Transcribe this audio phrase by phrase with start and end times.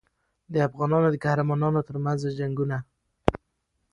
[0.53, 2.77] د افغانانو د قهرمانانو ترمنځ جنګونه.